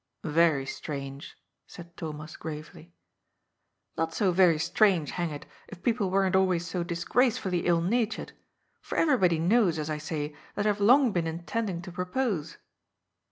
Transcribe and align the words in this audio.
"Very 0.23 0.65
strange," 0.65 1.35
said 1.67 1.95
Thomas 1.95 2.35
gravely. 2.35 2.85
*^ 2.85 2.91
Not 3.99 4.15
so 4.15 4.31
very 4.31 4.57
strange, 4.57 5.11
hang 5.11 5.29
it, 5.29 5.45
if 5.67 5.83
people 5.83 6.09
weren't 6.09 6.35
always 6.35 6.65
so 6.65 6.81
disgracefully 6.83 7.67
ill 7.67 7.81
natured, 7.81 8.31
for 8.81 8.97
everybody 8.97 9.37
knows, 9.37 9.77
as 9.77 9.91
I 9.91 9.99
say, 9.99 10.35
that 10.55 10.65
I 10.65 10.69
have 10.69 10.79
long 10.81 11.11
been 11.11 11.27
intending 11.27 11.83
to 11.83 11.91
propose." 11.91 12.57